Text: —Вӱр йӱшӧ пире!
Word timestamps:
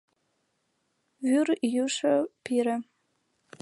—Вӱр 1.25 1.47
йӱшӧ 1.73 2.15
пире! 2.43 2.75